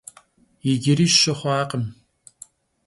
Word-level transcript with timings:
Yicıri 0.65 1.07
şı 1.17 1.33
xhuakhım. 1.39 1.85